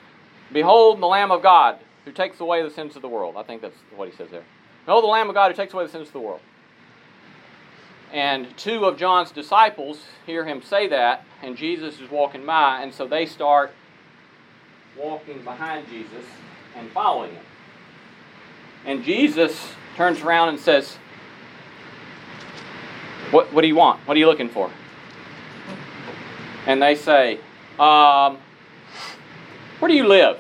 [0.52, 3.36] Behold the Lamb of God who takes away the sins of the world.
[3.38, 4.44] I think that's what he says there.
[4.86, 6.42] Behold the Lamb of God who takes away the sins of the world.
[8.12, 12.94] And two of John's disciples hear him say that, and Jesus is walking by, and
[12.94, 13.74] so they start
[14.98, 16.26] walking behind Jesus
[16.76, 17.44] and following him.
[18.86, 20.96] And Jesus turns around and says,
[23.32, 24.00] What, what do you want?
[24.08, 24.70] What are you looking for?
[26.66, 27.40] And they say,
[27.80, 28.38] um,
[29.80, 30.40] Where do you live?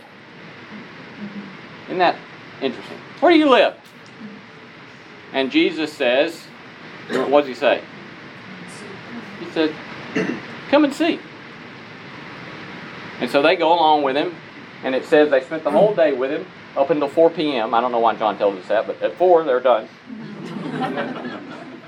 [1.86, 2.16] Isn't that
[2.62, 2.98] interesting?
[3.20, 3.76] Where do you live?
[5.34, 6.40] And Jesus says,
[7.10, 7.82] What does he say?
[9.40, 9.74] He said,
[10.70, 11.20] Come and see.
[13.20, 14.36] And so they go along with him,
[14.84, 17.74] and it says they spent the whole day with him up until 4 p.m.
[17.74, 19.88] I don't know why John tells us that, but at 4 they're done.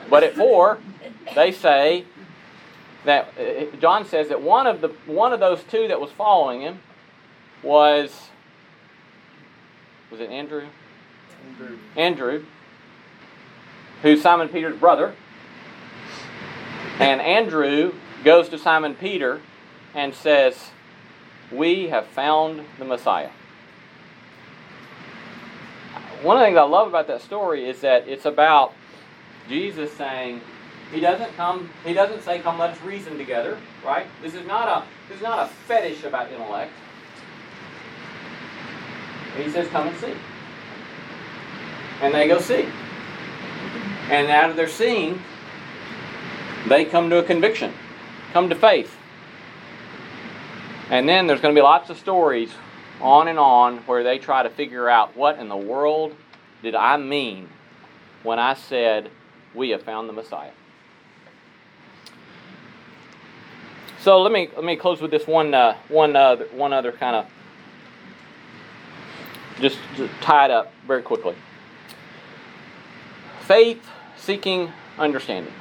[0.09, 0.79] but at 4,
[1.35, 2.05] they say
[3.03, 6.61] that uh, John says that one of the one of those two that was following
[6.61, 6.79] him
[7.61, 8.29] was
[10.11, 10.65] was it Andrew?
[11.47, 11.77] Andrew.
[11.95, 12.45] Andrew,
[14.01, 15.15] who's Simon Peter's brother.
[16.99, 17.93] And Andrew
[18.23, 19.41] goes to Simon Peter
[19.93, 20.71] and says,
[21.51, 23.29] We have found the Messiah.
[26.21, 28.73] One of the things I love about that story is that it's about
[29.47, 30.41] Jesus saying,
[30.91, 34.07] He doesn't come, He doesn't say, Come let us reason together, right?
[34.21, 36.71] This is not a this is not a fetish about intellect.
[39.37, 40.13] He says, Come and see.
[42.01, 42.67] And they go see.
[44.09, 45.21] And out of their seeing,
[46.67, 47.73] they come to a conviction,
[48.33, 48.95] come to faith.
[50.89, 52.51] And then there's going to be lots of stories
[53.01, 56.15] on and on where they try to figure out what in the world
[56.61, 57.49] did I mean
[58.23, 59.09] when I said,
[59.53, 60.51] We have found the Messiah.
[63.99, 67.15] So let me let me close with this one uh, one uh, one other kind
[67.15, 67.25] of
[69.59, 71.35] just, just tie it up very quickly.
[73.41, 73.83] Faith
[74.17, 75.53] seeking understanding.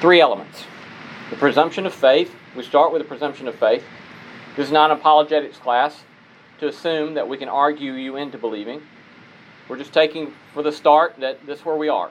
[0.00, 0.64] Three elements.
[1.30, 2.34] The presumption of faith.
[2.56, 3.84] We start with the presumption of faith.
[4.56, 6.04] This is not an apologetics class
[6.60, 8.82] to assume that we can argue you into believing.
[9.68, 12.10] We're just taking for the start that this is where we are.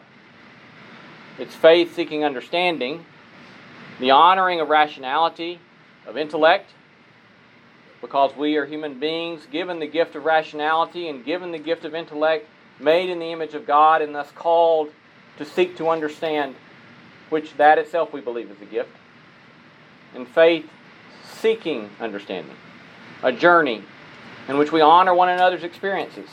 [1.39, 3.05] It's faith seeking understanding,
[3.99, 5.59] the honoring of rationality,
[6.05, 6.71] of intellect,
[8.01, 11.95] because we are human beings given the gift of rationality and given the gift of
[11.95, 14.91] intellect, made in the image of God, and thus called
[15.37, 16.55] to seek to understand,
[17.29, 18.91] which that itself we believe is a gift.
[20.13, 20.69] And faith
[21.43, 22.55] seeking understanding,
[23.21, 23.83] a journey
[24.47, 26.29] in which we honor one another's experiences.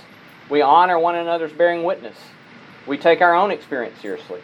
[0.48, 2.16] We honor one another's bearing witness.
[2.86, 4.40] We take our own experience seriously.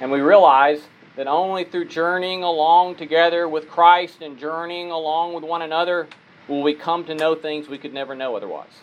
[0.00, 0.82] And we realize
[1.16, 6.06] that only through journeying along together with Christ and journeying along with one another
[6.46, 8.82] will we come to know things we could never know otherwise.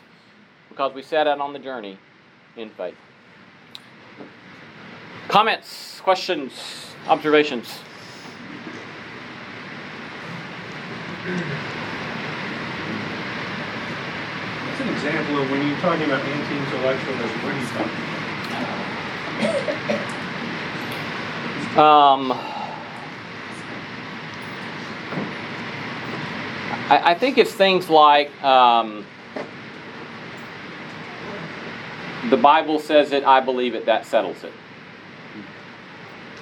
[0.67, 1.97] Because we set out on the journey
[2.57, 2.97] in faith.
[5.29, 6.51] Comments, questions,
[7.07, 7.79] observations?
[11.25, 11.41] What's
[14.79, 17.39] an example of when you're talking about anti-intellectualism?
[17.41, 17.91] What are you talking
[21.79, 22.31] Um,
[26.91, 29.03] I, I think it's things like um,
[32.29, 34.53] the Bible says it, I believe it, that settles it.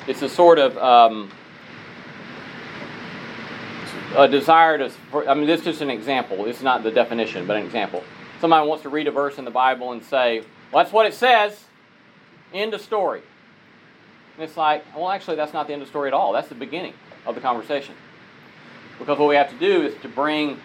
[0.07, 1.31] It's a sort of um,
[4.15, 4.91] a desire to.
[5.27, 6.45] I mean, this is just an example.
[6.45, 8.03] Is not the definition, but an example.
[8.39, 11.13] Somebody wants to read a verse in the Bible and say, "Well, that's what it
[11.13, 11.65] says."
[12.53, 13.21] End of story.
[14.35, 16.33] And it's like, well, actually, that's not the end of story at all.
[16.33, 16.93] That's the beginning
[17.25, 17.95] of the conversation.
[18.99, 20.59] Because what we have to do is to bring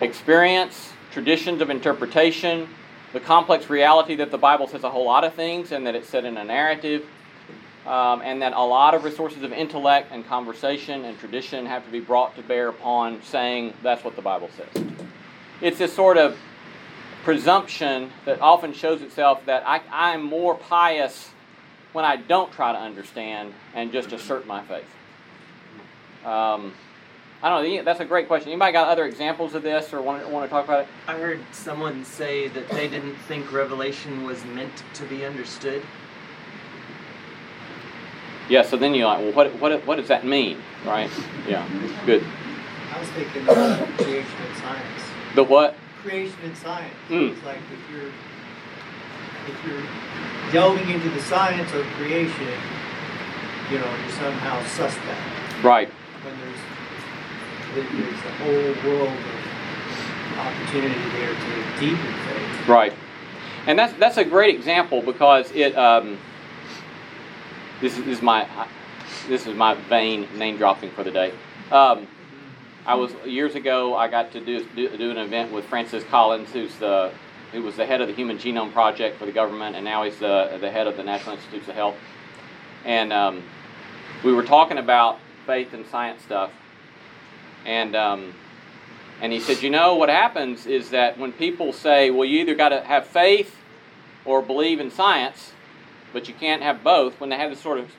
[0.00, 2.68] experience, traditions of interpretation,
[3.12, 6.08] the complex reality that the Bible says a whole lot of things and that it's
[6.08, 7.04] set in a narrative,
[7.86, 11.90] um, and that a lot of resources of intellect and conversation and tradition have to
[11.90, 14.84] be brought to bear upon saying that's what the Bible says.
[15.60, 16.36] It's this sort of
[17.24, 21.30] presumption that often shows itself that I, I'm more pious
[21.92, 24.88] when I don't try to understand and just assert my faith.
[26.24, 26.72] Um,
[27.42, 27.82] I don't know.
[27.82, 28.50] That's a great question.
[28.50, 30.88] Anybody got other examples of this or want want to talk about it?
[31.08, 35.82] I heard someone say that they didn't think Revelation was meant to be understood.
[38.52, 38.60] Yeah.
[38.60, 41.10] So then you're like, well, what what what does that mean, right?
[41.48, 41.66] Yeah.
[42.04, 42.22] Good.
[42.94, 45.02] I was thinking creation and science.
[45.34, 45.74] The what?
[46.02, 46.94] Creation and science.
[47.08, 47.32] Mm.
[47.32, 48.12] It's like if you're
[49.48, 52.52] if you're delving into the science of creation,
[53.70, 55.18] you know, you're somehow suspect.
[55.64, 55.88] Right.
[56.22, 56.60] When there's
[57.74, 62.68] there- there's a whole world of opportunity there to deepen faith.
[62.68, 62.92] Right.
[63.66, 65.74] And that's that's a great example because it.
[65.74, 66.18] Um,
[67.82, 68.48] this is, my
[69.28, 71.32] this is my vain name dropping for the day.
[71.70, 72.06] Um,
[72.86, 73.94] I was years ago.
[73.96, 77.12] I got to do, do do an event with Francis Collins, who's the
[77.50, 80.18] who was the head of the Human Genome Project for the government, and now he's
[80.18, 81.96] the the head of the National Institutes of Health.
[82.84, 83.42] And um,
[84.24, 86.52] we were talking about faith and science stuff,
[87.66, 88.32] and um,
[89.20, 92.54] and he said, you know what happens is that when people say, well, you either
[92.54, 93.56] got to have faith
[94.24, 95.51] or believe in science,
[96.12, 97.20] but you can't have both.
[97.20, 97.90] When they have this sort of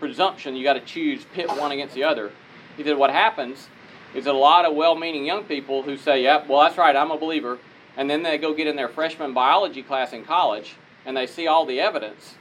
[0.00, 2.32] presumption, you got to choose, pit one against the other.
[2.76, 3.68] He said, what happens
[4.14, 7.18] is a lot of well-meaning young people who say, yep, well, that's right, I'm a
[7.18, 7.58] believer,
[7.96, 11.46] and then they go get in their freshman biology class in college and they see
[11.46, 12.36] all the evidence,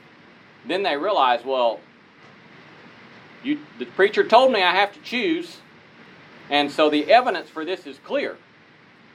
[0.65, 1.79] then they realize, well,
[3.43, 5.57] you, the preacher told me I have to choose,
[6.49, 8.37] and so the evidence for this is clear.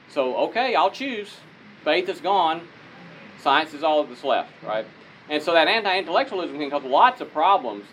[0.09, 1.37] So, okay, I'll choose.
[1.83, 2.67] Faith is gone,
[3.41, 4.85] science is all that's left, right?
[5.29, 7.85] And so that anti intellectualism can cause lots of problems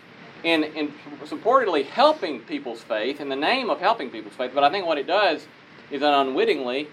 [0.43, 4.51] in, in supportedly helping people's faith in the name of helping people's faith.
[4.53, 5.47] But I think what it does
[5.91, 6.87] is that unwittingly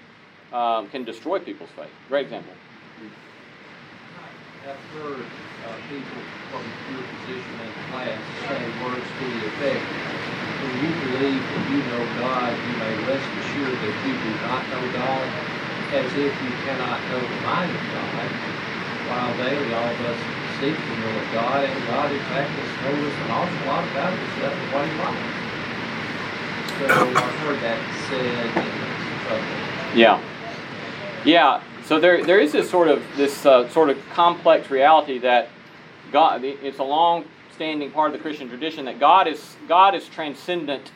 [0.53, 1.90] um, can destroy people's faith.
[2.09, 2.53] Great example.
[4.66, 5.24] I've heard
[5.66, 6.62] uh, people from
[6.93, 8.18] your position in class
[8.49, 9.82] say words to the effect,
[10.62, 14.68] when you believe that you know God, you may rest assured that you do not
[14.70, 15.28] know God,
[15.93, 18.28] as if you cannot know the mind of God,
[19.09, 20.32] while daily all of us
[20.71, 24.13] the will of God, and God in fact has told us an awful lot about
[24.17, 25.43] himself and what he.
[26.79, 29.97] So I've heard that said.
[29.97, 30.23] Yeah.
[31.25, 35.49] Yeah, so there, there is this sort of this uh, sort of complex reality that
[36.13, 36.45] God.
[36.45, 40.93] It's a long-standing part of the Christian tradition that God is God is transcendent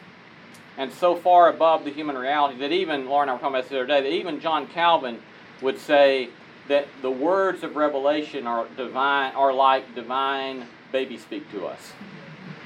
[0.78, 3.62] and so far above the human reality that even Lauren and I were talking about
[3.62, 5.20] this the other day that even John Calvin
[5.62, 6.28] would say
[6.68, 11.92] that the words of revelation are divine are like divine baby speak to us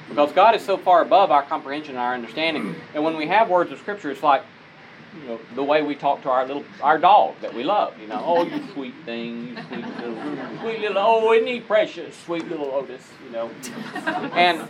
[0.09, 3.49] because God is so far above our comprehension and our understanding and when we have
[3.49, 4.43] words of scripture it's like
[5.15, 7.99] you know, the way we talk to our little our dog that we love.
[7.99, 12.15] You know, oh you sweet thing, you sweet little, sweet little, oh isn't he precious,
[12.17, 13.07] sweet little Otis.
[13.25, 13.51] You know,
[14.33, 14.67] and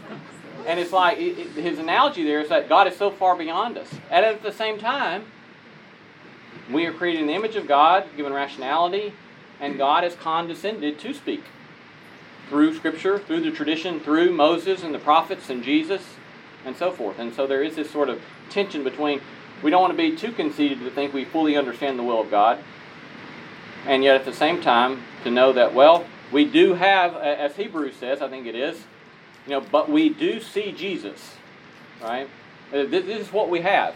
[0.66, 3.78] and it's like it, it, his analogy there is that God is so far beyond
[3.78, 5.26] us, and at the same time,
[6.70, 9.14] we are created in the image of God, given rationality,
[9.60, 11.44] and God has condescended to speak
[12.50, 16.02] through Scripture, through the tradition, through Moses and the prophets and Jesus,
[16.66, 17.18] and so forth.
[17.20, 19.22] And so there is this sort of tension between
[19.64, 22.32] we don't want to be too conceited to think we fully understand the will of
[22.32, 22.60] God.
[23.86, 27.96] And yet at the same time, to know that, well, we do have, as Hebrews
[27.96, 28.84] says, I think it is,
[29.46, 31.36] you know, but we do see Jesus,
[32.02, 32.28] right?
[32.74, 33.96] Uh, this, this is what we have.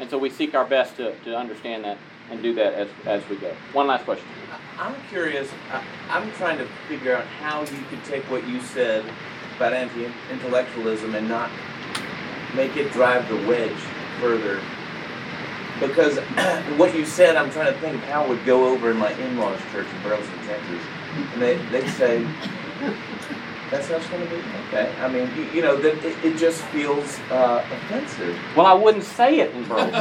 [0.00, 1.98] And so we seek our best to, to understand that
[2.30, 3.54] and do that as, as we go.
[3.72, 4.26] One last question.
[4.78, 5.50] I'm curious,
[6.08, 9.04] I'm trying to figure out how you could take what you said
[9.56, 11.50] about anti intellectualism and not
[12.54, 13.76] make it drive the wedge
[14.20, 14.60] further
[15.80, 16.18] because
[16.78, 19.60] what you said, I'm trying to think of how would go over in my in-laws'
[19.72, 20.82] church in Burleson, Texas,
[21.32, 22.26] and they they'd say,
[23.70, 26.36] "That's how it's going to be." Okay, I mean, you, you know, that it, it,
[26.36, 28.38] just feels uh, offensive.
[28.56, 29.94] Well, I wouldn't say it in Burleson.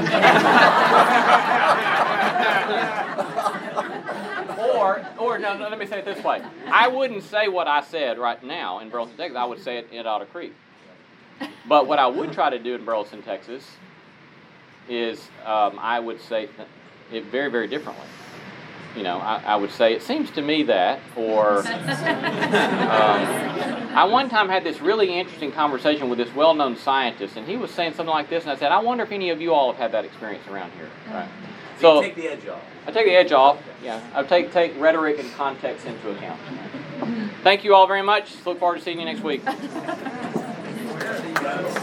[4.76, 6.42] or, or no, no, let me say it this way:
[6.72, 9.38] I wouldn't say what I said right now in Burleson, Texas.
[9.38, 10.54] I would say it in Otter Creek.
[11.68, 13.64] But what I would try to do in Burleson, Texas,
[14.90, 16.50] is um, I would say
[17.12, 18.06] it very, very differently.
[18.96, 21.66] You know, I, I, would say it seems to me that, or um,
[23.96, 27.72] I one time had this really interesting conversation with this well-known scientist, and he was
[27.72, 29.80] saying something like this, and I said, I wonder if any of you all have
[29.80, 30.90] had that experience around here.
[31.12, 31.30] Right.
[31.80, 32.62] So, so take the edge off.
[32.88, 33.62] I take the edge off.
[33.84, 36.40] Yeah, I take take rhetoric and context into account.
[37.44, 38.34] Thank you all very much.
[38.46, 39.44] Look forward to seeing you next week.